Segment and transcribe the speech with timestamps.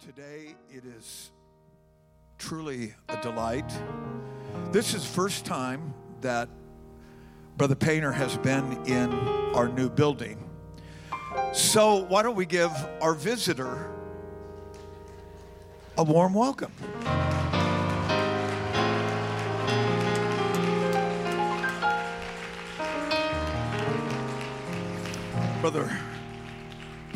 [0.00, 1.30] today it is
[2.38, 3.70] truly a delight.
[4.72, 6.48] This is first time that
[7.56, 9.12] Brother Painter has been in
[9.54, 10.48] our new building.
[11.52, 12.70] So why don't we give
[13.00, 13.90] our visitor
[15.96, 16.72] a warm welcome?
[25.60, 25.98] Brother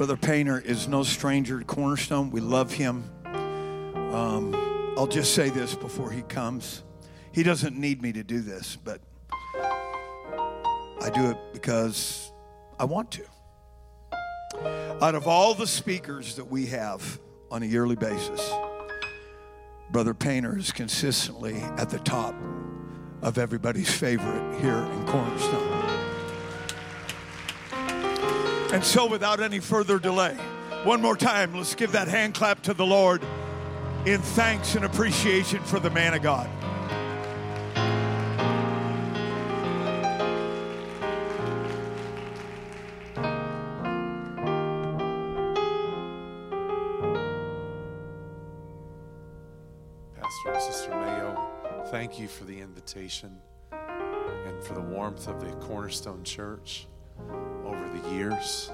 [0.01, 2.31] Brother Painter is no stranger to Cornerstone.
[2.31, 3.05] We love him.
[3.23, 6.83] Um, I'll just say this before he comes.
[7.33, 12.33] He doesn't need me to do this, but I do it because
[12.79, 13.27] I want to.
[15.03, 17.21] Out of all the speakers that we have
[17.51, 18.51] on a yearly basis,
[19.91, 22.35] Brother Painter is consistently at the top
[23.21, 25.70] of everybody's favorite here in Cornerstone.
[28.73, 30.37] And so, without any further delay,
[30.85, 33.21] one more time, let's give that hand clap to the Lord
[34.07, 36.49] in thanks and appreciation for the man of God.
[50.15, 51.49] Pastor and Sister Mayo,
[51.91, 53.37] thank you for the invitation
[53.73, 56.87] and for the warmth of the Cornerstone Church
[57.65, 58.71] over the years.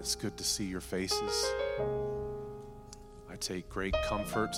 [0.00, 1.46] It's good to see your faces.
[3.28, 4.54] I take great comfort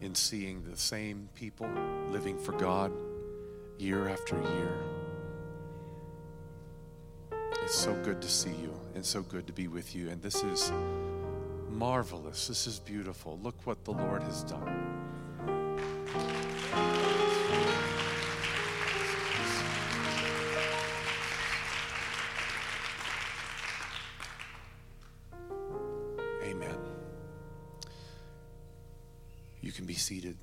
[0.00, 1.68] in seeing the same people
[2.10, 2.92] living for God
[3.78, 4.78] year after year.
[7.62, 10.10] It's so good to see you and so good to be with you.
[10.10, 10.72] And this is
[11.70, 12.48] marvelous.
[12.48, 13.38] This is beautiful.
[13.42, 15.11] Look what the Lord has done.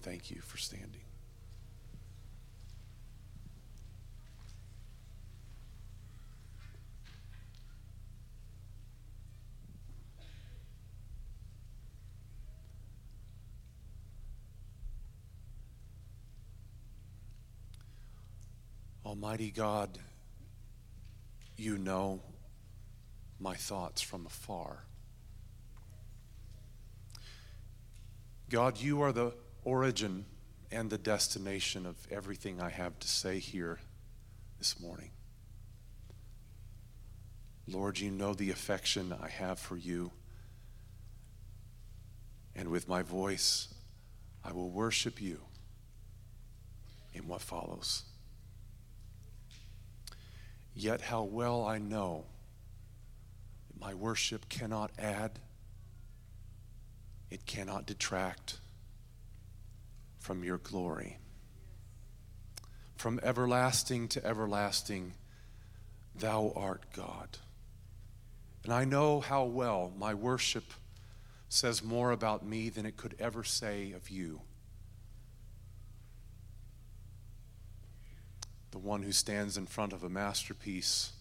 [0.01, 1.01] Thank you for standing.
[19.05, 19.97] Almighty God,
[21.57, 22.21] you know
[23.39, 24.85] my thoughts from afar.
[28.49, 29.33] God, you are the
[29.63, 30.25] origin
[30.71, 33.79] and the destination of everything I have to say here
[34.57, 35.11] this morning.
[37.67, 40.11] Lord, you know the affection I have for you.
[42.55, 43.73] And with my voice,
[44.43, 45.39] I will worship you
[47.13, 48.03] in what follows.
[50.75, 52.25] Yet, how well I know
[53.79, 55.39] my worship cannot add,
[57.29, 58.59] it cannot detract
[60.19, 61.17] from your glory.
[62.95, 65.13] From everlasting to everlasting,
[66.15, 67.37] thou art God.
[68.63, 70.73] And I know how well my worship
[71.47, 74.41] says more about me than it could ever say of you.
[78.71, 81.13] The one who stands in front of a masterpiece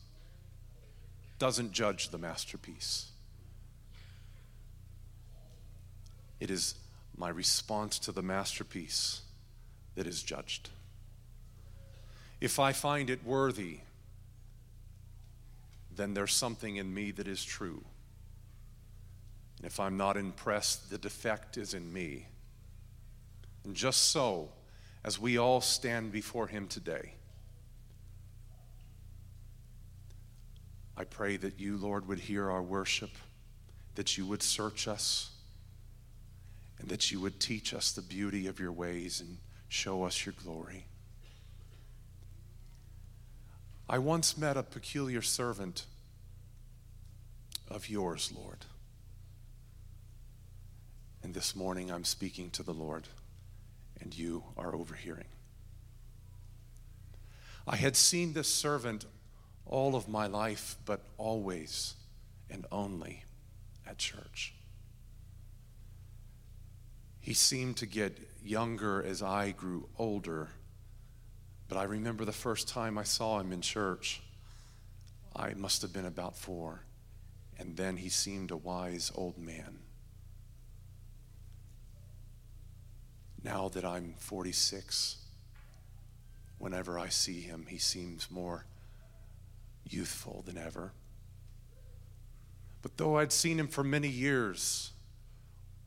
[1.38, 3.12] doesn't judge the masterpiece.
[6.41, 6.75] It is
[7.19, 9.23] my response to the masterpiece
[9.97, 10.71] that is judged.
[12.41, 13.79] If I find it worthy,
[15.95, 17.83] then there's something in me that is true.
[19.59, 22.27] And if I'm not impressed, the defect is in me.
[23.65, 24.51] And just so,
[25.05, 27.15] as we all stand before Him today,
[30.97, 33.11] I pray that you, Lord, would hear our worship,
[33.97, 35.31] that you would search us,
[36.78, 40.34] and that you would teach us the beauty of your ways and show us your
[40.44, 40.87] glory.
[43.89, 45.87] I once met a peculiar servant
[47.69, 48.66] of yours, Lord.
[51.22, 53.09] And this morning I'm speaking to the Lord,
[54.01, 55.27] and you are overhearing.
[57.66, 59.04] I had seen this servant
[59.66, 61.95] all of my life, but always
[62.51, 63.25] and only
[63.86, 64.54] at church.
[67.28, 70.48] He seemed to get younger as I grew older,
[71.69, 74.22] but I remember the first time I saw him in church,
[75.36, 76.84] I must have been about four,
[77.59, 79.80] and then he seemed a wise old man.
[83.45, 85.19] Now that I'm 46,
[86.57, 88.65] whenever I see him, he seems more
[89.84, 90.92] youthful than ever.
[92.80, 94.92] But though I'd seen him for many years,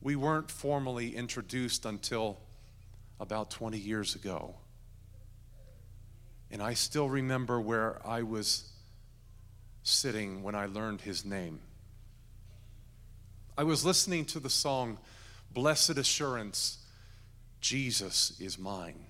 [0.02, 2.40] we weren't formally introduced until
[3.20, 4.56] about 20 years ago.
[6.50, 8.70] And I still remember where I was
[9.84, 11.60] sitting when I learned his name.
[13.56, 14.98] I was listening to the song,
[15.52, 16.78] Blessed Assurance,
[17.60, 19.06] Jesus is Mine,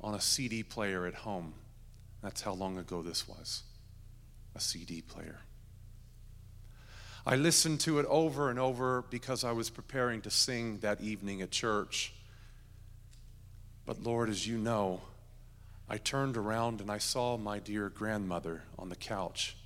[0.00, 1.54] on a CD player at home.
[2.22, 3.62] That's how long ago this was
[4.54, 5.40] a CD player.
[7.26, 11.40] I listened to it over and over because I was preparing to sing that evening
[11.40, 12.12] at church.
[13.86, 15.00] But Lord, as you know,
[15.88, 19.56] I turned around and I saw my dear grandmother on the couch.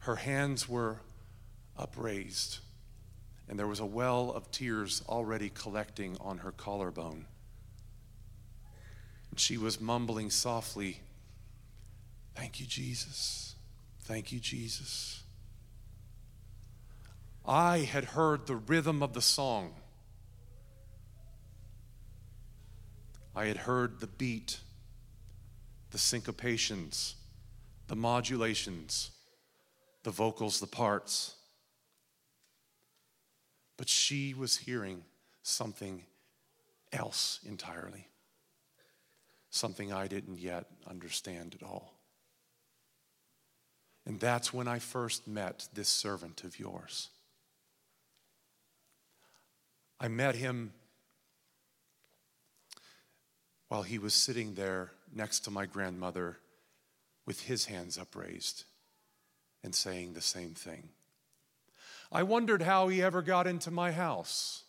[0.00, 0.98] Her hands were
[1.76, 2.58] upraised,
[3.48, 7.26] and there was a well of tears already collecting on her collarbone.
[9.30, 11.00] And she was mumbling softly,
[12.36, 13.56] Thank you, Jesus.
[14.02, 15.24] Thank you, Jesus.
[17.48, 19.72] I had heard the rhythm of the song.
[23.34, 24.60] I had heard the beat,
[25.90, 27.14] the syncopations,
[27.86, 29.12] the modulations,
[30.02, 31.36] the vocals, the parts.
[33.78, 35.04] But she was hearing
[35.42, 36.04] something
[36.92, 38.08] else entirely,
[39.48, 41.94] something I didn't yet understand at all.
[44.04, 47.08] And that's when I first met this servant of yours.
[50.00, 50.72] I met him
[53.68, 56.38] while he was sitting there next to my grandmother
[57.26, 58.64] with his hands upraised
[59.62, 60.88] and saying the same thing.
[62.10, 64.64] I wondered how he ever got into my house,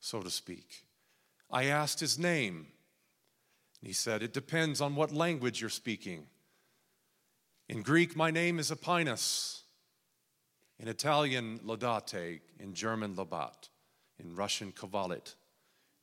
[0.00, 0.84] so to speak.
[1.50, 2.66] I asked his name.
[3.80, 6.26] And he said, It depends on what language you're speaking.
[7.68, 9.62] In Greek, my name is Epainos.
[10.78, 12.40] In Italian, Laudate.
[12.60, 13.70] In German, Labat.
[14.22, 15.34] In Russian, Kavalit.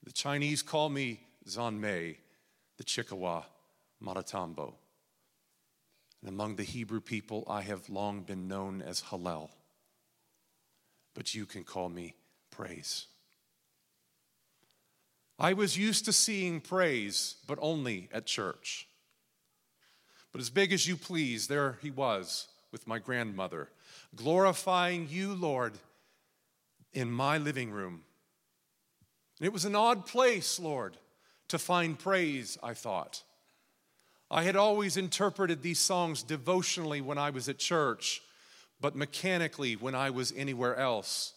[0.04, 2.18] The Chinese call me Zanmei,
[2.78, 3.44] the Chichewa,
[4.04, 4.74] Maratambo.
[6.22, 9.50] And among the Hebrew people, I have long been known as Hallel.
[11.14, 12.16] But you can call me
[12.52, 13.08] praise.
[15.38, 18.88] I was used to seeing praise, but only at church.
[20.32, 23.70] But as big as you please, there he was with my grandmother,
[24.16, 25.74] glorifying you, Lord,
[26.94, 28.04] in my living room.
[29.40, 30.98] And it was an odd place, Lord,
[31.48, 33.24] to find praise, I thought.
[34.30, 38.22] I had always interpreted these songs devotionally when I was at church,
[38.80, 41.34] but mechanically when I was anywhere else.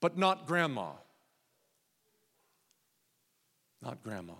[0.00, 0.90] But not grandma.
[3.80, 4.34] Not grandma.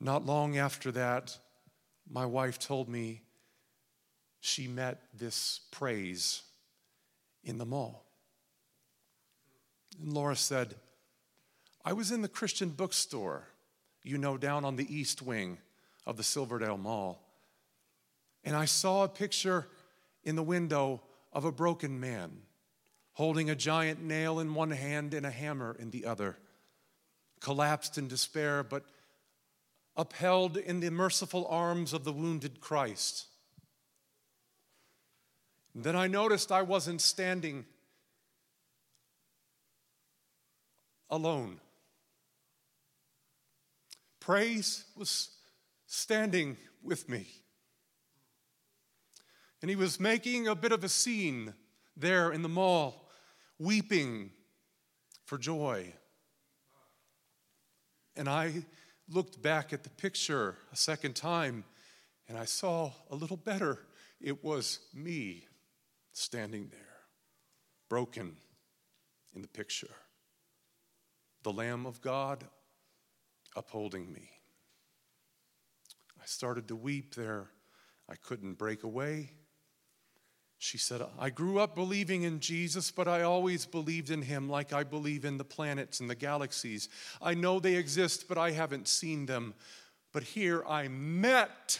[0.00, 1.36] Not long after that,
[2.10, 3.22] my wife told me
[4.40, 6.42] she met this praise
[7.42, 8.05] in the mall.
[10.02, 10.74] And Laura said,
[11.84, 13.48] I was in the Christian bookstore,
[14.02, 15.58] you know, down on the east wing
[16.06, 17.22] of the Silverdale Mall,
[18.44, 19.66] and I saw a picture
[20.24, 21.02] in the window
[21.32, 22.42] of a broken man
[23.16, 26.36] holding a giant nail in one hand and a hammer in the other,
[27.40, 28.84] collapsed in despair, but
[29.96, 33.26] upheld in the merciful arms of the wounded Christ.
[35.74, 37.64] And then I noticed I wasn't standing
[41.10, 41.60] alone.
[44.20, 45.30] Praise was
[45.86, 47.26] standing with me.
[49.62, 51.54] And he was making a bit of a scene
[51.96, 53.08] there in the mall,
[53.58, 54.30] weeping
[55.24, 55.92] for joy.
[58.16, 58.64] And I
[59.08, 61.64] looked back at the picture a second time
[62.28, 63.78] and I saw a little better.
[64.20, 65.46] It was me
[66.12, 66.98] standing there,
[67.88, 68.36] broken
[69.34, 69.94] in the picture.
[71.46, 72.42] The Lamb of God
[73.54, 74.28] upholding me.
[76.20, 77.46] I started to weep there.
[78.08, 79.30] I couldn't break away.
[80.58, 84.72] She said, I grew up believing in Jesus, but I always believed in him like
[84.72, 86.88] I believe in the planets and the galaxies.
[87.22, 89.54] I know they exist, but I haven't seen them.
[90.12, 91.78] But here I met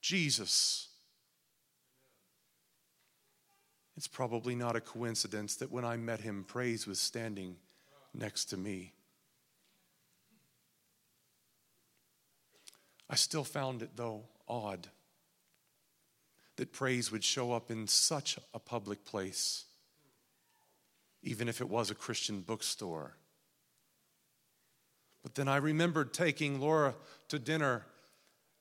[0.00, 0.88] Jesus.
[3.96, 7.54] It's probably not a coincidence that when I met him, praise was standing
[8.18, 8.92] next to me.
[13.08, 14.88] I still found it, though, odd
[16.56, 19.64] that praise would show up in such a public place,
[21.22, 23.16] even if it was a Christian bookstore.
[25.22, 26.94] But then I remembered taking Laura
[27.28, 27.86] to dinner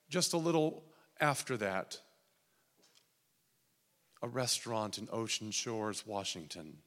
[0.09, 0.83] just a little
[1.19, 1.99] after that
[4.21, 6.77] a restaurant in Ocean Shores, Washington,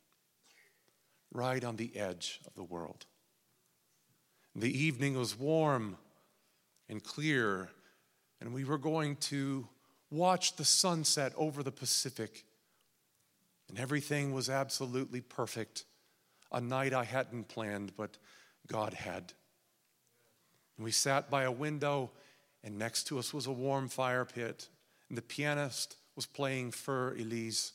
[1.33, 3.07] right on the edge of the world.
[4.55, 5.97] The evening was warm
[6.89, 7.71] and clear,
[8.41, 9.69] and we were going to
[10.11, 12.45] watch the sunset over the Pacific.
[13.69, 15.85] And everything was absolutely perfect.
[16.51, 18.19] A night I hadn't planned, but
[18.67, 19.33] God had.
[20.77, 22.11] And we sat by a window,
[22.65, 24.69] and next to us was a warm fire pit,
[25.09, 27.73] and the pianist was playing Für Elise.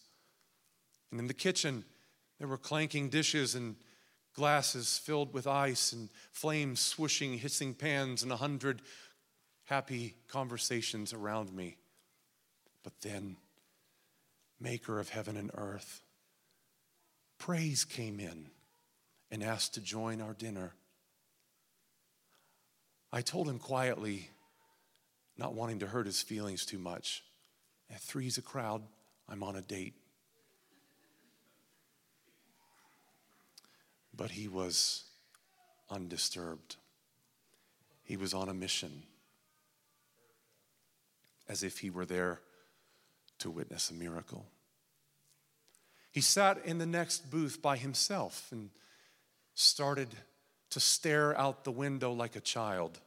[1.12, 1.85] And in the kitchen,
[2.39, 3.75] there were clanking dishes and
[4.34, 8.82] glasses filled with ice and flames swooshing, hissing pans, and a hundred
[9.65, 11.77] happy conversations around me.
[12.84, 13.38] But then,
[14.60, 16.01] Maker of heaven and earth,
[17.38, 18.48] praise came in
[19.32, 20.74] and asked to join our dinner.
[23.12, 24.30] I told him quietly,
[25.38, 27.24] not wanting to hurt his feelings too much.
[27.89, 28.82] At three's a crowd,
[29.27, 29.94] I'm on a date.
[34.15, 35.03] But he was
[35.89, 36.77] undisturbed.
[38.03, 39.03] He was on a mission,
[41.50, 42.39] as if he were there
[43.39, 44.45] to witness a miracle.
[46.12, 48.69] He sat in the next booth by himself and
[49.53, 50.10] started
[50.69, 53.00] to stare out the window like a child,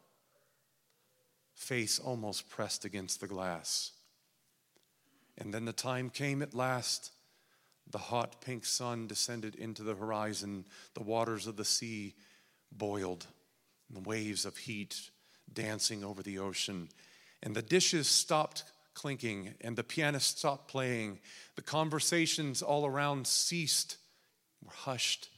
[1.54, 3.92] face almost pressed against the glass.
[5.38, 7.12] And then the time came at last.
[7.90, 10.66] The hot pink sun descended into the horizon.
[10.94, 12.14] The waters of the sea
[12.70, 13.26] boiled,
[13.90, 15.10] the waves of heat
[15.52, 16.88] dancing over the ocean.
[17.42, 18.64] And the dishes stopped
[18.94, 21.20] clinking, and the pianist stopped playing.
[21.54, 23.96] The conversations all around ceased,
[24.62, 25.28] were hushed,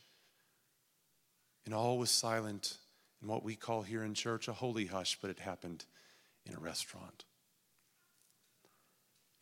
[1.67, 2.79] and all was silent
[3.23, 5.85] in what we call here in church a holy hush, but it happened
[6.47, 7.25] in a restaurant.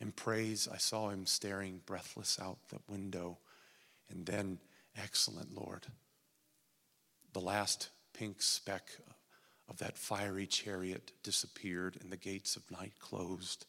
[0.01, 3.39] In praise, I saw him staring breathless out the window.
[4.11, 4.59] And then,
[4.97, 5.87] excellent Lord,
[7.33, 8.85] the last pink speck
[9.69, 13.67] of that fiery chariot disappeared, and the gates of night closed.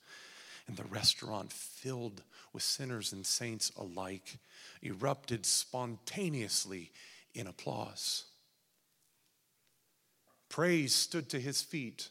[0.68, 2.22] And the restaurant, filled
[2.54, 4.38] with sinners and saints alike,
[4.84, 6.92] erupted spontaneously
[7.34, 8.26] in applause.
[10.48, 12.10] Praise stood to his feet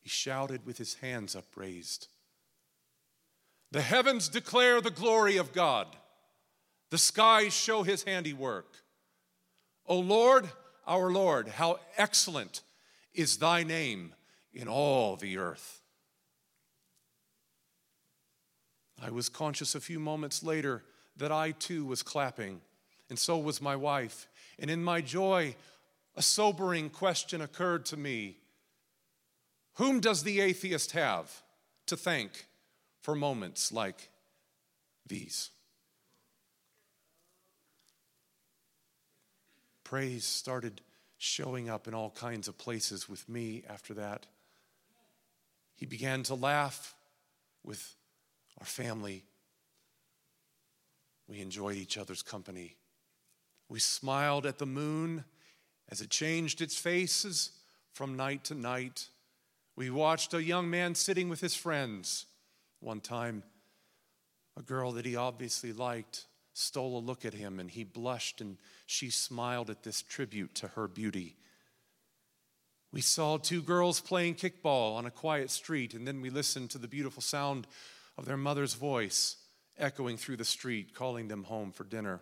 [0.00, 2.08] he shouted with his hands upraised.
[3.70, 5.86] The heavens declare the glory of God,
[6.90, 8.74] the skies show his handiwork.
[9.86, 10.48] O Lord,
[10.86, 12.62] our Lord, how excellent
[13.14, 14.14] is thy name
[14.52, 15.80] in all the earth.
[19.02, 20.82] I was conscious a few moments later
[21.16, 22.60] that I too was clapping,
[23.08, 24.28] and so was my wife.
[24.58, 25.54] And in my joy,
[26.16, 28.36] a sobering question occurred to me
[29.74, 31.42] whom does the atheist have
[31.86, 32.46] to thank
[33.02, 34.10] for moments like
[35.06, 35.50] these?
[39.84, 40.80] Praise started
[41.18, 44.26] showing up in all kinds of places with me after that.
[45.74, 46.94] He began to laugh
[47.64, 47.96] with
[48.58, 49.24] our family.
[51.26, 52.76] We enjoyed each other's company.
[53.68, 55.24] We smiled at the moon
[55.88, 57.50] as it changed its faces
[57.92, 59.08] from night to night.
[59.76, 62.26] We watched a young man sitting with his friends.
[62.80, 63.42] One time,
[64.56, 68.58] a girl that he obviously liked stole a look at him and he blushed and
[68.86, 71.36] she smiled at this tribute to her beauty.
[72.92, 76.78] We saw two girls playing kickball on a quiet street, and then we listened to
[76.78, 77.68] the beautiful sound
[78.18, 79.36] of their mother's voice
[79.78, 82.20] echoing through the street, calling them home for dinner.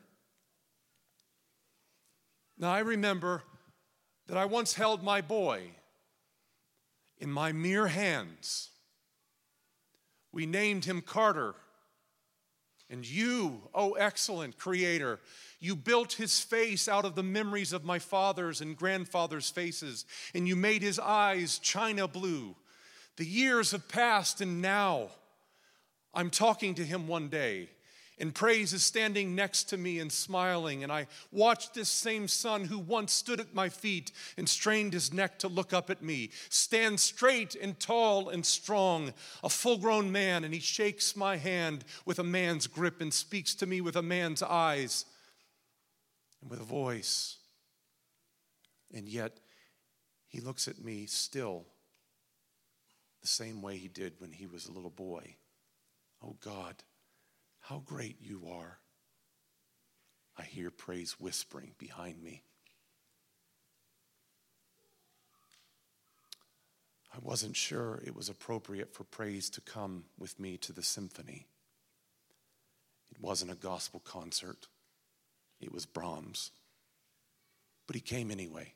[2.59, 3.43] Now, I remember
[4.27, 5.71] that I once held my boy
[7.21, 8.71] in my mere hands.
[10.33, 11.55] We named him Carter.
[12.91, 15.21] And you, oh excellent Creator,
[15.61, 20.49] you built his face out of the memories of my father's and grandfather's faces, and
[20.49, 22.57] you made his eyes china blue.
[23.17, 25.09] The years have passed, and now
[26.15, 27.69] I'm talking to him one day
[28.21, 30.83] and praise is standing next to me and smiling.
[30.83, 35.13] And I watch this same son who once stood at my feet and strained his
[35.13, 40.11] neck to look up at me stand straight and tall and strong, a full grown
[40.11, 40.45] man.
[40.45, 44.03] And he shakes my hand with a man's grip and speaks to me with a
[44.03, 45.05] man's eyes
[46.41, 47.37] and with a voice.
[48.93, 49.39] And yet,
[50.29, 51.67] he looks at me still
[53.21, 55.37] the same way he did when he was a little boy.
[56.23, 56.83] Oh God.
[57.69, 58.79] How great you are.
[60.39, 62.41] I hear praise whispering behind me.
[67.15, 71.45] I wasn't sure it was appropriate for praise to come with me to the symphony.
[73.11, 74.67] It wasn't a gospel concert,
[75.61, 76.53] it was Brahms.
[77.87, 78.73] But he came anyway.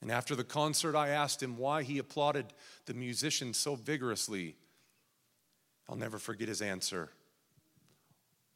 [0.00, 2.46] And after the concert, I asked him why he applauded
[2.86, 4.56] the musicians so vigorously.
[5.88, 7.10] I'll never forget his answer.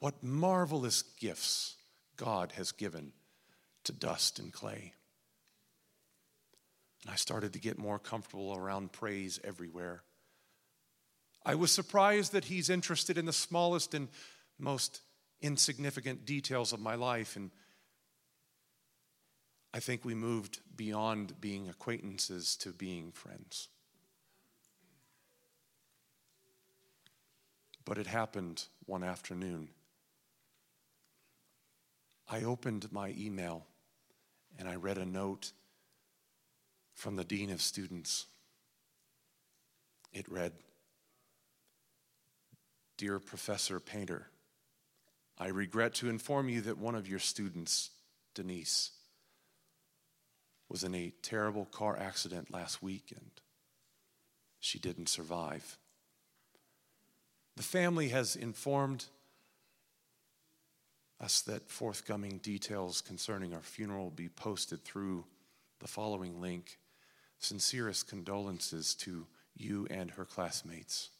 [0.04, 1.76] What marvelous gifts
[2.18, 3.14] God has given
[3.84, 4.92] to dust and clay.
[7.02, 10.02] And I started to get more comfortable around praise everywhere.
[11.46, 14.08] I was surprised that he's interested in the smallest and
[14.58, 15.00] most
[15.40, 17.34] insignificant details of my life.
[17.34, 17.50] And
[19.72, 23.68] I think we moved beyond being acquaintances to being friends.
[27.86, 29.70] But it happened one afternoon.
[32.28, 33.66] I opened my email
[34.58, 35.52] and I read a note
[36.94, 38.26] from the Dean of Students.
[40.12, 40.52] It read
[42.96, 44.28] Dear Professor Painter,
[45.36, 47.90] I regret to inform you that one of your students,
[48.34, 48.92] Denise,
[50.68, 53.40] was in a terrible car accident last weekend.
[54.60, 55.76] She didn't survive.
[57.56, 59.06] The family has informed
[61.42, 65.24] that forthcoming details concerning our funeral will be posted through
[65.80, 66.78] the following link
[67.38, 69.26] sincerest condolences to
[69.56, 71.10] you and her classmates.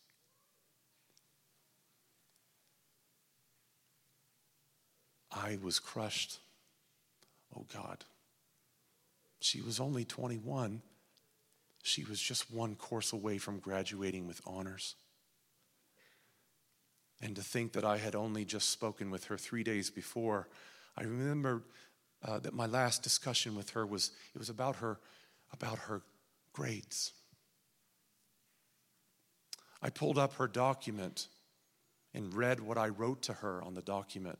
[5.30, 6.38] I was crushed.
[7.56, 8.04] Oh God.
[9.40, 10.82] She was only 21.
[11.82, 14.94] She was just one course away from graduating with honors.
[17.25, 20.47] And to think that I had only just spoken with her three days before,
[20.95, 21.62] I remember
[22.23, 24.99] uh, that my last discussion with her was it was about her
[25.50, 26.02] about her
[26.52, 27.12] grades.
[29.81, 31.28] I pulled up her document
[32.12, 34.38] and read what I wrote to her on the document.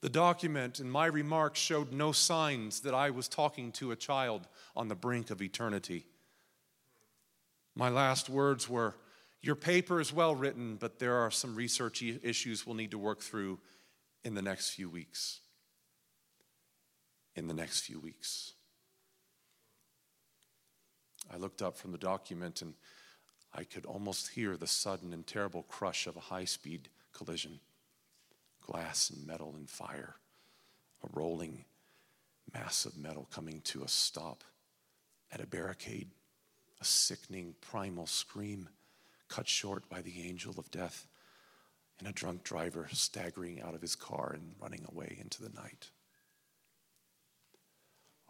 [0.00, 4.48] The document and my remarks showed no signs that I was talking to a child
[4.74, 6.04] on the brink of eternity.
[7.76, 8.96] My last words were
[9.42, 13.20] Your paper is well written, but there are some research issues we'll need to work
[13.20, 13.58] through
[14.24, 15.40] in the next few weeks.
[17.34, 18.52] In the next few weeks.
[21.32, 22.74] I looked up from the document and
[23.52, 27.60] I could almost hear the sudden and terrible crush of a high speed collision
[28.60, 30.14] glass and metal and fire,
[31.02, 31.64] a rolling
[32.54, 34.44] mass of metal coming to a stop
[35.32, 36.10] at a barricade,
[36.80, 38.68] a sickening primal scream
[39.32, 41.06] cut short by the angel of death,
[41.98, 45.90] and a drunk driver staggering out of his car and running away into the night.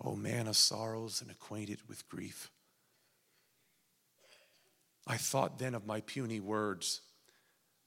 [0.04, 2.50] O man of sorrows and acquainted with grief
[5.06, 7.00] I thought then of my puny words.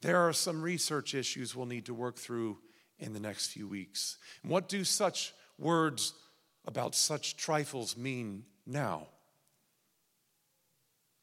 [0.02, 2.58] There are some research issues we'll need to work through
[3.00, 4.18] in the next few weeks.
[4.44, 6.14] What do such words
[6.66, 9.08] about such trifles mean now?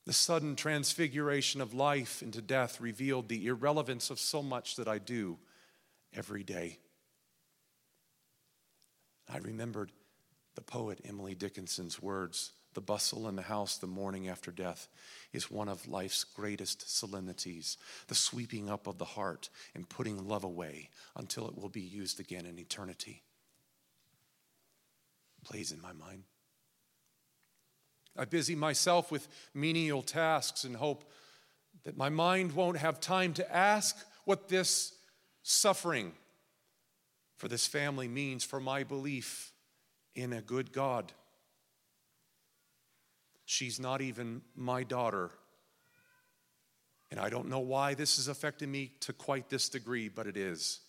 [0.05, 4.99] The sudden transfiguration of life into death revealed the irrelevance of so much that I
[4.99, 5.39] do
[6.13, 6.79] every day.
[9.29, 9.93] I remembered
[10.55, 14.89] the poet Emily Dickinson's words the bustle in the house the morning after death
[15.33, 20.45] is one of life's greatest solemnities, the sweeping up of the heart and putting love
[20.45, 23.23] away until it will be used again in eternity.
[25.45, 26.25] Plays in my mind.
[28.17, 31.11] I busy myself with menial tasks and hope
[31.85, 34.95] that my mind won't have time to ask what this
[35.43, 36.13] suffering
[37.37, 39.53] for this family means for my belief
[40.15, 41.13] in a good God.
[43.45, 45.31] She's not even my daughter.
[47.11, 50.37] And I don't know why this is affecting me to quite this degree, but it
[50.37, 50.81] is.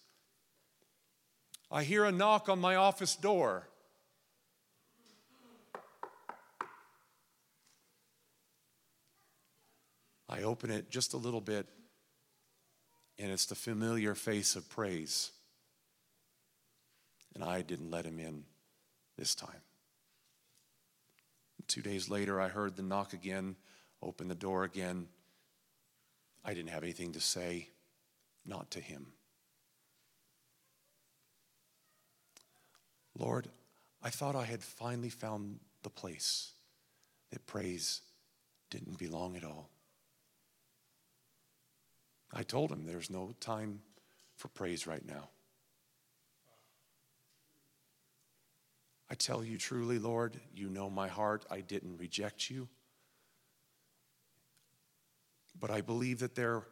[1.72, 3.68] I hear a knock on my office door.
[10.34, 11.68] I open it just a little bit,
[13.20, 15.30] and it's the familiar face of praise.
[17.36, 18.44] And I didn't let him in
[19.16, 19.62] this time.
[21.68, 23.56] Two days later, I heard the knock again,
[24.02, 25.08] opened the door again.
[26.44, 27.70] I didn't have anything to say,
[28.44, 29.14] not to him.
[33.16, 33.50] Lord,
[34.02, 36.54] I thought I had finally found the place
[37.30, 38.02] that praise
[38.72, 39.70] didn't belong at all.
[42.34, 43.82] I told him there's no time
[44.36, 45.30] for praise right now.
[49.10, 51.46] I tell you truly, Lord, you know my heart.
[51.52, 52.68] I didn't reject you.
[55.60, 56.64] But I believe that there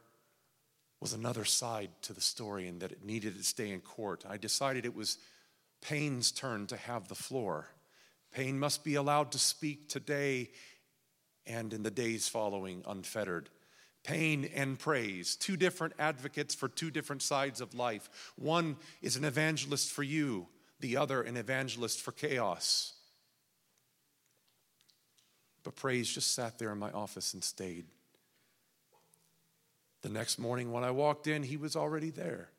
[0.99, 4.23] was another side to the story and that it needed to stay in court.
[4.27, 5.19] I decided it was
[5.81, 7.67] Pain's turn to have the floor.
[8.31, 10.49] Payne must be allowed to speak today
[11.45, 13.49] and in the days following unfettered.
[14.03, 18.31] Pain and praise, two different advocates for two different sides of life.
[18.35, 20.47] One is an evangelist for you,
[20.79, 22.93] the other, an evangelist for chaos.
[25.63, 27.85] But praise just sat there in my office and stayed.
[30.01, 32.49] The next morning, when I walked in, he was already there.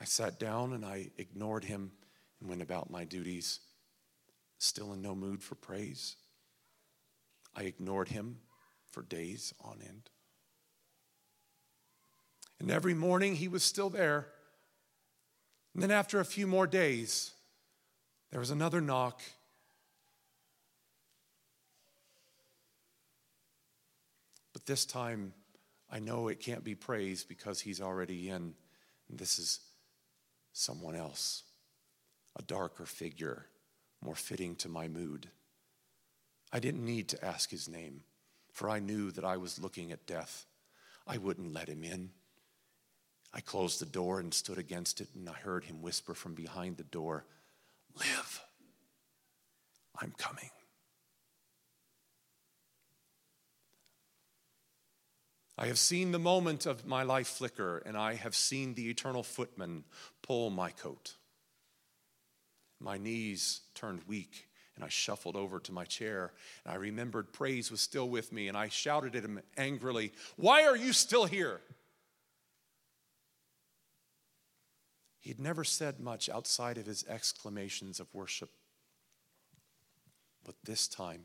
[0.00, 1.90] I sat down and I ignored him
[2.38, 3.58] and went about my duties,
[4.58, 6.14] still in no mood for praise.
[7.56, 8.38] I ignored him
[8.90, 10.10] for days on end.
[12.58, 14.28] And every morning he was still there.
[15.74, 17.32] And then after a few more days,
[18.30, 19.22] there was another knock.
[24.52, 25.32] But this time,
[25.90, 28.54] I know it can't be praise because he's already in.
[29.08, 29.60] And this is
[30.52, 31.44] someone else,
[32.38, 33.46] a darker figure,
[34.02, 35.28] more fitting to my mood.
[36.52, 38.02] I didn't need to ask his name,
[38.60, 40.44] for I knew that I was looking at death.
[41.06, 42.10] I wouldn't let him in.
[43.32, 46.76] I closed the door and stood against it, and I heard him whisper from behind
[46.76, 47.24] the door,
[47.96, 48.42] Live,
[49.98, 50.50] I'm coming.
[55.56, 59.22] I have seen the moment of my life flicker, and I have seen the eternal
[59.22, 59.84] footman
[60.20, 61.14] pull my coat.
[62.78, 64.49] My knees turned weak
[64.80, 66.32] and I shuffled over to my chair.
[66.64, 68.48] And I remembered praise was still with me.
[68.48, 71.60] And I shouted at him angrily, Why are you still here?
[75.18, 78.48] He'd never said much outside of his exclamations of worship.
[80.46, 81.24] But this time,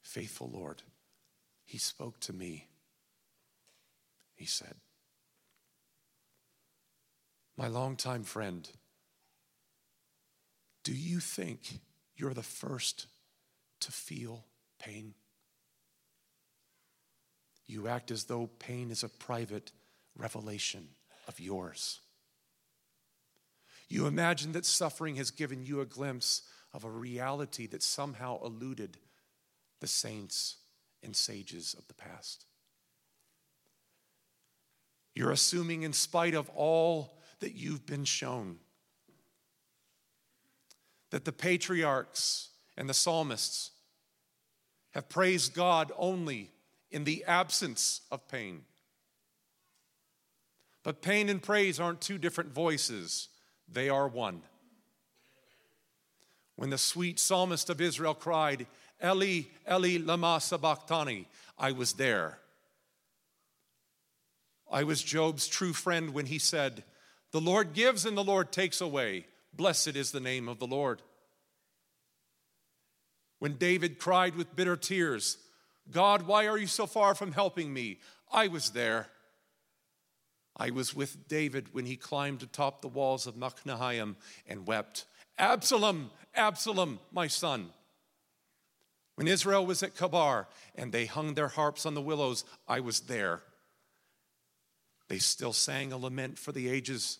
[0.00, 0.82] faithful Lord,
[1.64, 2.68] he spoke to me.
[4.36, 4.76] He said,
[7.56, 8.70] My longtime friend,
[10.84, 11.80] do you think
[12.20, 13.06] you're the first
[13.80, 14.44] to feel
[14.78, 15.14] pain.
[17.66, 19.72] You act as though pain is a private
[20.16, 20.88] revelation
[21.26, 22.00] of yours.
[23.88, 26.42] You imagine that suffering has given you a glimpse
[26.74, 28.98] of a reality that somehow eluded
[29.80, 30.58] the saints
[31.02, 32.44] and sages of the past.
[35.14, 38.58] You're assuming, in spite of all that you've been shown,
[41.10, 43.72] that the patriarchs and the psalmists
[44.92, 46.50] have praised God only
[46.90, 48.62] in the absence of pain.
[50.82, 53.28] But pain and praise aren't two different voices,
[53.68, 54.42] they are one.
[56.56, 58.66] When the sweet psalmist of Israel cried,
[59.02, 61.26] Eli, Eli, lama sabachthani,
[61.58, 62.38] I was there.
[64.70, 66.84] I was Job's true friend when he said,
[67.32, 69.26] The Lord gives and the Lord takes away.
[69.52, 71.02] Blessed is the name of the Lord.
[73.38, 75.38] When David cried with bitter tears,
[75.90, 77.98] God, why are you so far from helping me?
[78.32, 79.08] I was there.
[80.56, 85.06] I was with David when he climbed atop the walls of Mahanaim and wept,
[85.38, 87.70] Absalom, Absalom, my son.
[89.14, 93.00] When Israel was at Kabar and they hung their harps on the willows, I was
[93.00, 93.42] there.
[95.08, 97.18] They still sang a lament for the ages.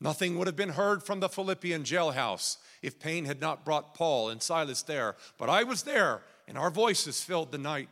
[0.00, 4.28] Nothing would have been heard from the Philippian jailhouse if pain had not brought Paul
[4.28, 5.16] and Silas there.
[5.38, 7.88] But I was there, and our voices filled the night.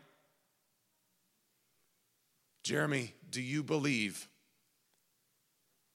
[2.62, 4.28] Jeremy, do you believe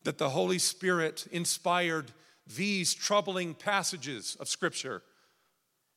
[0.04, 2.12] that the Holy Spirit inspired
[2.48, 5.04] these troubling passages of Scripture?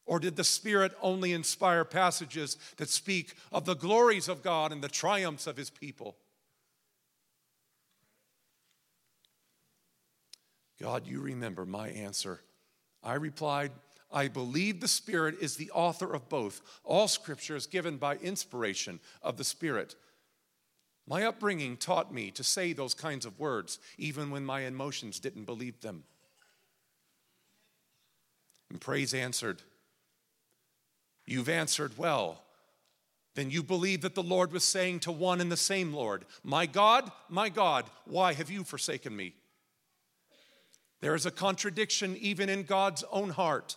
[0.05, 4.83] Or did the Spirit only inspire passages that speak of the glories of God and
[4.83, 6.17] the triumphs of His people?
[10.83, 12.41] God, you remember my answer.
[13.05, 13.71] I replied,
[14.11, 16.61] I believe the Spirit is the author of both.
[16.83, 19.95] All scripture is given by inspiration of the Spirit.
[21.07, 25.45] My upbringing taught me to say those kinds of words, even when my emotions didn't
[25.45, 26.03] believe them.
[28.69, 29.63] And praise answered,
[31.27, 32.43] You've answered well.
[33.37, 36.67] Then you believe that the Lord was saying to one and the same Lord, My
[36.67, 39.35] God, my God, why have you forsaken me?
[41.03, 43.77] There is a contradiction even in God's own heart.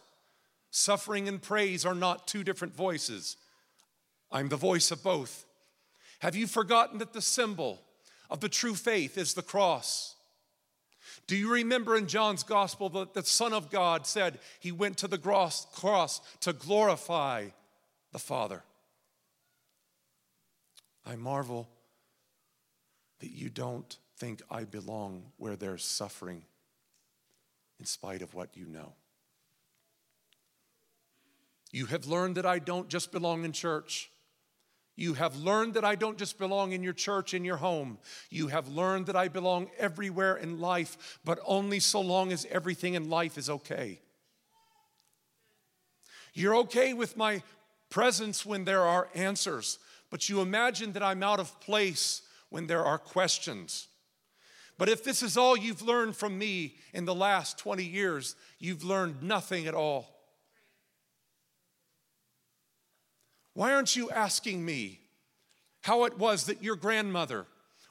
[0.70, 3.36] Suffering and praise are not two different voices.
[4.32, 5.44] I'm the voice of both.
[6.20, 7.82] Have you forgotten that the symbol
[8.30, 10.16] of the true faith is the cross?
[11.26, 15.08] Do you remember in John's gospel that the Son of God said he went to
[15.08, 17.48] the cross, to glorify
[18.12, 18.64] the Father?
[21.04, 21.70] I marvel
[23.20, 26.44] that you don't think I belong where there's suffering
[27.80, 28.94] in spite of what you know.
[31.72, 34.10] You have learned that I don't just belong in church.
[34.96, 37.98] You have learned that I don't just belong in your church, in your home.
[38.30, 42.94] You have learned that I belong everywhere in life, but only so long as everything
[42.94, 44.00] in life is okay.
[46.34, 47.44] You're okay with my
[47.90, 52.86] presence when there are answers, but you imagine that I'm out of place when there
[52.86, 53.88] are questions.
[54.78, 58.84] But if this is all you've learned from me in the last 20 years, you've
[58.84, 60.16] learned nothing at all.
[63.54, 65.00] Why aren't you asking me
[65.82, 67.46] how it was that your grandmother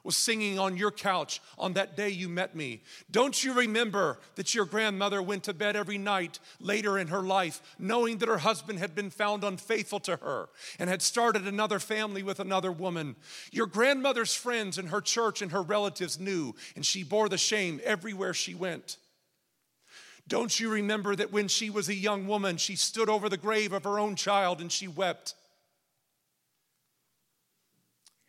[0.05, 2.83] was singing on your couch on that day you met me?
[3.09, 7.61] Don't you remember that your grandmother went to bed every night later in her life,
[7.79, 12.21] knowing that her husband had been found unfaithful to her and had started another family
[12.23, 13.15] with another woman?
[13.51, 17.81] Your grandmother's friends and her church and her relatives knew, and she bore the shame
[17.83, 18.97] everywhere she went.
[20.27, 23.73] Don't you remember that when she was a young woman, she stood over the grave
[23.73, 25.35] of her own child and she wept?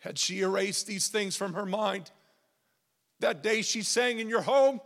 [0.07, 2.13] Had she erased these things from her mind?
[3.19, 4.81] That day she sang in your home,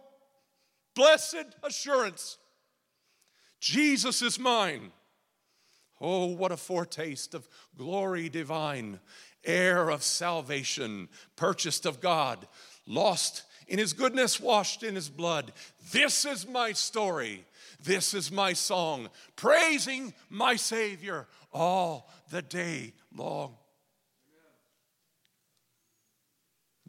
[0.95, 2.39] Blessed assurance,
[3.61, 4.93] Jesus is mine.
[6.01, 8.99] Oh, what a foretaste of glory divine,
[9.45, 12.49] heir of salvation, purchased of God,
[12.87, 15.53] lost in his goodness, washed in his blood.
[15.93, 17.45] This is my story.
[17.85, 23.60] This is my song, praising my Savior all the day long.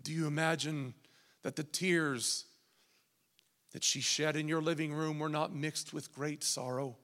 [0.03, 0.93] Do you imagine
[1.43, 2.45] that the tears
[3.71, 6.97] that she shed in your living room were not mixed with great sorrow?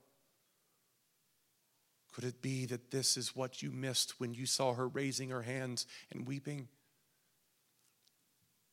[2.14, 5.44] Could it be that this is what you missed when you saw her raising her
[5.44, 6.68] hands and weeping?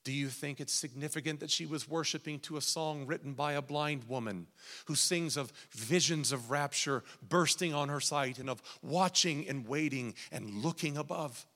[0.05, 3.63] Do you think it's significant that she was worshiping to a song written by a
[3.63, 4.47] blind woman
[4.85, 10.15] who sings of visions of rapture bursting on her sight and of watching and waiting
[10.31, 11.47] and looking above?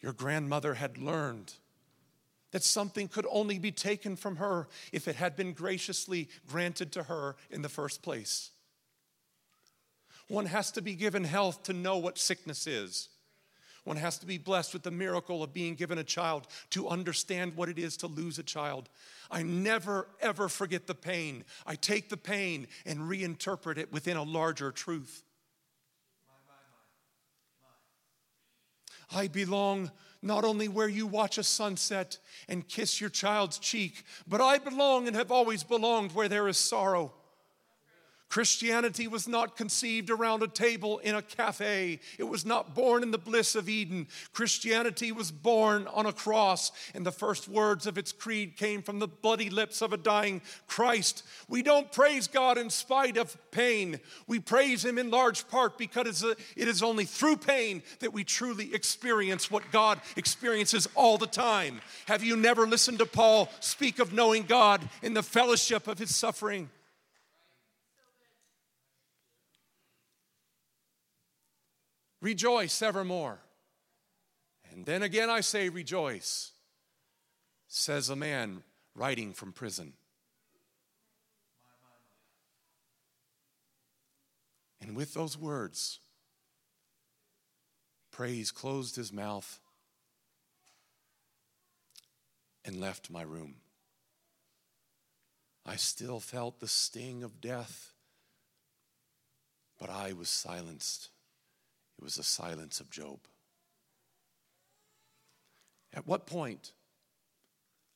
[0.00, 1.54] Your grandmother had learned
[2.52, 7.02] that something could only be taken from her if it had been graciously granted to
[7.04, 8.50] her in the first place.
[10.28, 13.08] One has to be given health to know what sickness is.
[13.84, 17.54] One has to be blessed with the miracle of being given a child to understand
[17.54, 18.88] what it is to lose a child.
[19.30, 21.44] I never, ever forget the pain.
[21.64, 25.22] I take the pain and reinterpret it within a larger truth.
[29.14, 29.90] I belong
[30.22, 35.06] not only where you watch a sunset and kiss your child's cheek, but I belong
[35.06, 37.12] and have always belonged where there is sorrow
[38.28, 42.00] Christianity was not conceived around a table in a cafe.
[42.18, 44.08] It was not born in the bliss of Eden.
[44.32, 48.98] Christianity was born on a cross, and the first words of its creed came from
[48.98, 51.22] the bloody lips of a dying Christ.
[51.48, 54.00] We don't praise God in spite of pain.
[54.26, 58.74] We praise Him in large part because it is only through pain that we truly
[58.74, 61.80] experience what God experiences all the time.
[62.06, 66.14] Have you never listened to Paul speak of knowing God in the fellowship of His
[66.14, 66.70] suffering?
[72.26, 73.38] Rejoice evermore.
[74.72, 76.50] And then again I say, Rejoice,
[77.68, 78.64] says a man
[78.96, 79.92] writing from prison.
[84.80, 86.00] And with those words,
[88.10, 89.60] Praise closed his mouth
[92.64, 93.54] and left my room.
[95.64, 97.92] I still felt the sting of death,
[99.78, 101.10] but I was silenced.
[101.98, 103.20] It was the silence of Job.
[105.92, 106.72] At what point,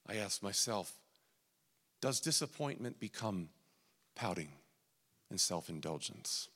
[0.09, 0.95] I asked myself,
[2.01, 3.51] does disappointment become
[4.17, 4.53] pouting
[5.29, 6.49] and self indulgence?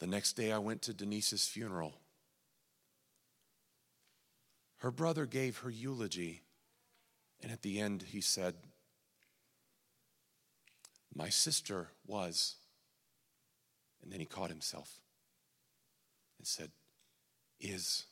[0.00, 1.94] The next day, I went to Denise's funeral.
[4.78, 6.42] Her brother gave her eulogy,
[7.42, 8.54] and at the end, he said,
[11.14, 12.56] My sister was
[14.04, 15.00] and then he caught himself
[16.38, 16.70] and said,
[17.58, 18.04] Is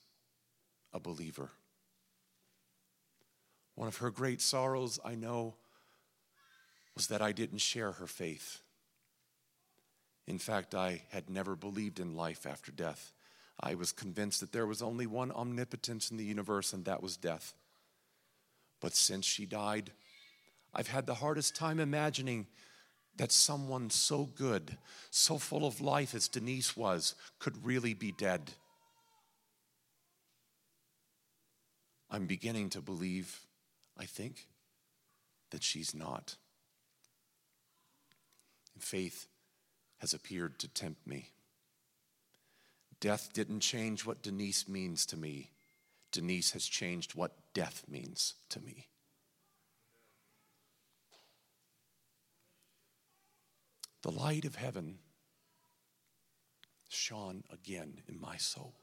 [0.92, 1.50] a believer.
[3.74, 5.54] One of her great sorrows, I know,
[6.94, 8.62] was that I didn't share her faith.
[10.26, 13.12] In fact, I had never believed in life after death.
[13.60, 17.16] I was convinced that there was only one omnipotence in the universe, and that was
[17.16, 17.54] death.
[18.80, 19.92] But since she died,
[20.74, 22.46] I've had the hardest time imagining
[23.16, 24.78] that someone so good,
[25.10, 28.52] so full of life as Denise was, could really be dead.
[32.10, 33.40] I'm beginning to believe,
[33.98, 34.46] I think,
[35.50, 36.36] that she's not.
[38.78, 39.26] Faith
[39.98, 41.30] has appeared to tempt me.
[43.00, 45.50] Death didn't change what Denise means to me.
[46.10, 48.88] Denise has changed what death means to me.
[54.02, 54.98] The light of heaven
[56.88, 58.74] shone again in my soul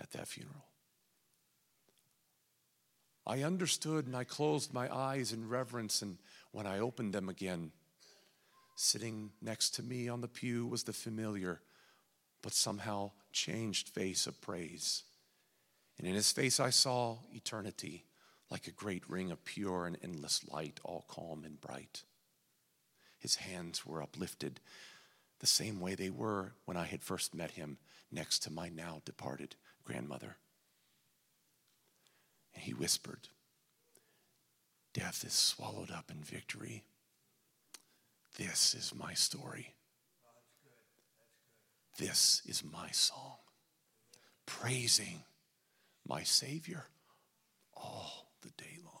[0.00, 0.66] at that funeral.
[3.26, 6.18] I understood and I closed my eyes in reverence, and
[6.52, 7.72] when I opened them again,
[8.76, 11.60] sitting next to me on the pew was the familiar
[12.42, 15.04] but somehow changed face of praise.
[15.98, 18.04] And in his face I saw eternity
[18.50, 22.02] like a great ring of pure and endless light, all calm and bright.
[23.24, 24.60] His hands were uplifted
[25.38, 27.78] the same way they were when I had first met him
[28.12, 30.36] next to my now departed grandmother.
[32.54, 33.28] And he whispered,
[34.92, 36.84] Death is swallowed up in victory.
[38.36, 39.72] This is my story.
[41.96, 43.38] This is my song,
[44.44, 45.22] praising
[46.06, 46.88] my Savior
[47.74, 48.93] all the day long.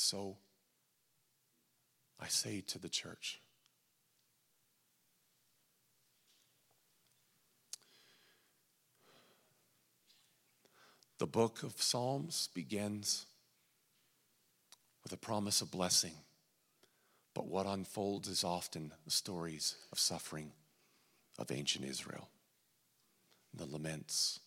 [0.00, 0.38] So
[2.18, 3.38] I say to the church,
[11.18, 13.26] The book of Psalms begins
[15.04, 16.14] with a promise of blessing,
[17.34, 20.52] but what unfolds is often the stories of suffering
[21.38, 22.30] of ancient Israel,
[23.52, 24.40] the laments,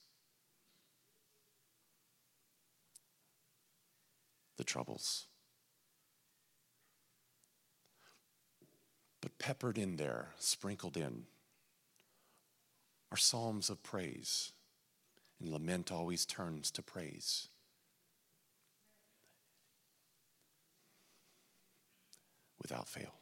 [4.58, 5.28] the troubles.
[9.24, 11.24] But peppered in there, sprinkled in,
[13.12, 14.54] are psalms of praise
[15.42, 17.50] and lament always turns to praise.
[22.62, 23.14] Without fail.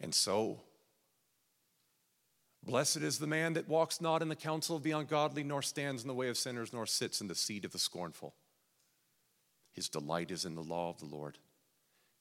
[0.00, 0.60] And so,
[2.62, 6.02] blessed is the man that walks not in the counsel of the ungodly, nor stands
[6.02, 8.34] in the way of sinners, nor sits in the seat of the scornful.
[9.72, 11.38] His delight is in the law of the Lord.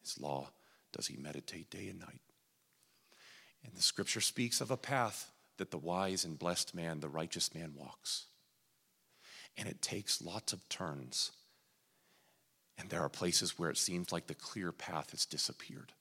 [0.01, 0.49] His law
[0.93, 2.21] does he meditate day and night.
[3.65, 7.53] And the scripture speaks of a path that the wise and blessed man, the righteous
[7.53, 8.27] man, walks.
[9.57, 11.31] And it takes lots of turns.
[12.77, 15.93] And there are places where it seems like the clear path has disappeared.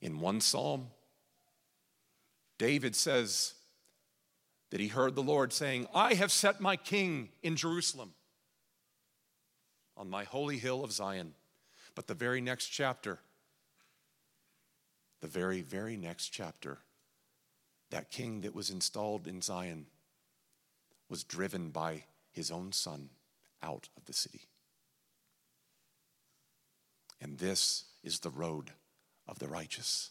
[0.00, 0.88] In one psalm,
[2.58, 3.54] David says
[4.70, 8.12] that he heard the Lord saying, I have set my king in Jerusalem
[9.96, 11.34] on my holy hill of Zion.
[11.94, 13.20] But the very next chapter,
[15.20, 16.78] the very, very next chapter,
[17.90, 19.86] that king that was installed in Zion
[21.08, 23.10] was driven by his own son
[23.62, 24.48] out of the city.
[27.20, 28.72] And this is the road
[29.28, 30.10] of the righteous.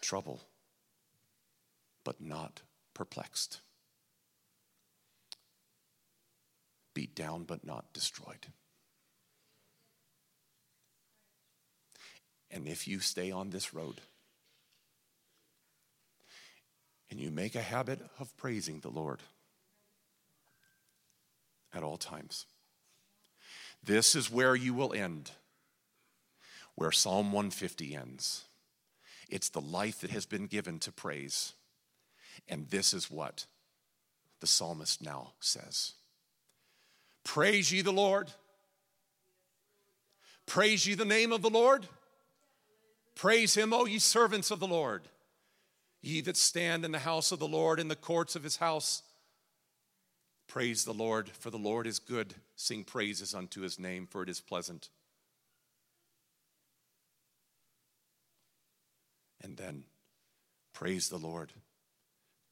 [0.00, 0.42] Trouble,
[2.04, 2.62] but not
[2.94, 3.60] perplexed.
[6.98, 8.48] Beat down, but not destroyed.
[12.50, 14.00] And if you stay on this road
[17.08, 19.20] and you make a habit of praising the Lord
[21.72, 22.46] at all times,
[23.80, 25.30] this is where you will end,
[26.74, 28.42] where Psalm 150 ends.
[29.28, 31.52] It's the life that has been given to praise.
[32.48, 33.46] And this is what
[34.40, 35.92] the psalmist now says
[37.24, 38.30] Praise ye the Lord.
[40.46, 41.86] Praise ye the name of the Lord.
[43.14, 45.02] Praise him, O ye servants of the Lord,
[46.00, 49.02] ye that stand in the house of the Lord, in the courts of his house.
[50.46, 52.34] Praise the Lord, for the Lord is good.
[52.56, 54.88] Sing praises unto his name, for it is pleasant.
[59.42, 59.84] And then,
[60.72, 61.52] praise the Lord.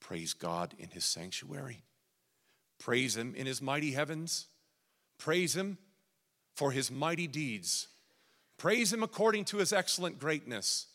[0.00, 1.84] Praise God in his sanctuary.
[2.78, 4.46] Praise him in his mighty heavens.
[5.18, 5.78] Praise him
[6.54, 7.88] for his mighty deeds.
[8.58, 10.86] Praise him according to his excellent greatness.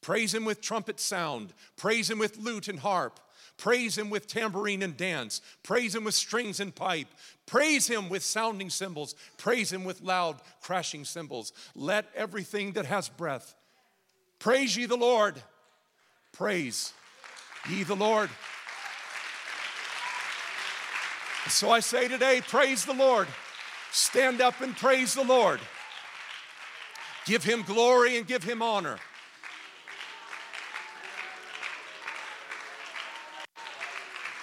[0.00, 1.52] Praise him with trumpet sound.
[1.76, 3.20] Praise him with lute and harp.
[3.58, 5.42] Praise him with tambourine and dance.
[5.62, 7.08] Praise him with strings and pipe.
[7.44, 9.14] Praise him with sounding cymbals.
[9.36, 11.52] Praise him with loud crashing cymbals.
[11.74, 13.54] Let everything that has breath
[14.38, 15.42] praise ye the Lord.
[16.32, 16.94] Praise
[17.68, 18.30] ye the Lord.
[21.48, 23.28] So I say today, praise the Lord.
[23.92, 25.60] Stand up and praise the Lord.
[27.26, 28.98] Give him glory and give him honor.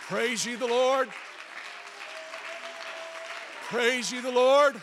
[0.07, 1.09] Praise ye the Lord.
[3.69, 4.81] Praise ye the Lord.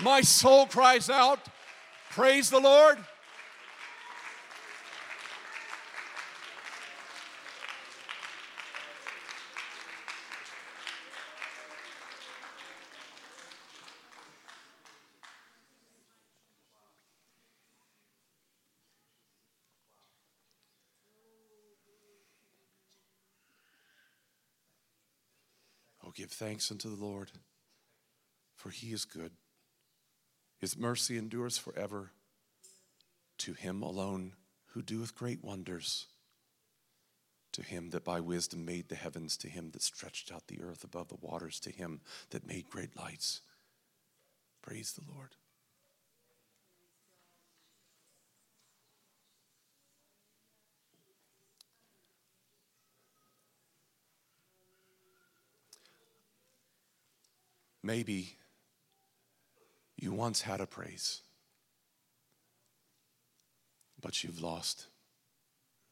[0.00, 1.40] My soul cries out,
[2.10, 2.98] Praise the Lord.
[26.14, 27.30] Give thanks unto the Lord,
[28.56, 29.32] for he is good.
[30.58, 32.12] His mercy endures forever.
[33.38, 34.32] To him alone
[34.68, 36.06] who doeth great wonders.
[37.52, 40.82] To him that by wisdom made the heavens, to him that stretched out the earth
[40.84, 42.00] above the waters, to him
[42.30, 43.42] that made great lights.
[44.62, 45.36] Praise the Lord.
[57.84, 58.38] Maybe
[59.94, 61.20] you once had a praise,
[64.00, 64.86] but you've lost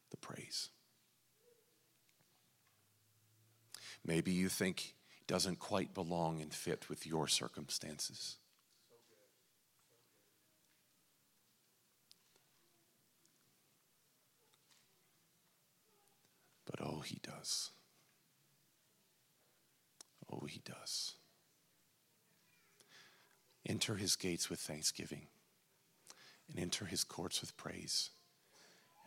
[0.09, 0.69] the praise.
[4.03, 8.37] Maybe you think it doesn't quite belong and fit with your circumstances.
[16.65, 17.69] But oh, he does.
[20.31, 21.17] Oh, he does.
[23.65, 25.27] Enter his gates with thanksgiving
[26.49, 28.09] and enter his courts with praise.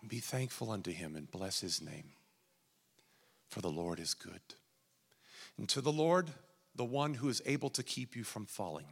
[0.00, 2.12] And be thankful unto him and bless his name.
[3.48, 4.40] For the Lord is good.
[5.58, 6.30] And to the Lord,
[6.74, 8.86] the one who is able to keep you from falling,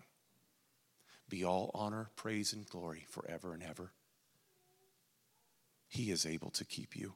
[1.29, 3.93] be all honor, praise, and glory forever and ever.
[5.89, 7.15] He is able to keep you.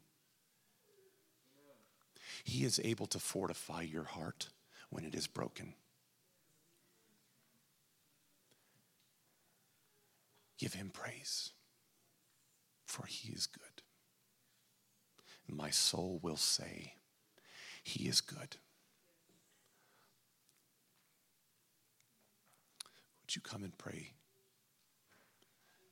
[2.45, 4.49] He is able to fortify your heart
[4.91, 5.75] when it is broken.
[10.59, 11.51] Give him praise,
[12.85, 13.63] for he is good.
[15.49, 16.93] My soul will say,
[17.83, 18.57] He is good.
[23.23, 24.11] Would you come and pray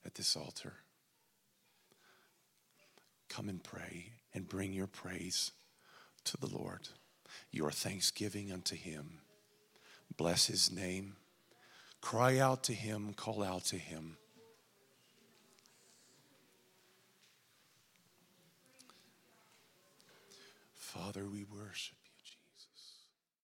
[0.04, 0.74] at this altar?
[3.28, 5.52] Come and pray and bring your praise
[6.24, 6.88] to the Lord,
[7.50, 9.20] your thanksgiving unto Him.
[10.16, 11.16] Bless His name.
[12.00, 14.16] Cry out to Him, call out to Him.
[20.96, 21.98] Father, we worship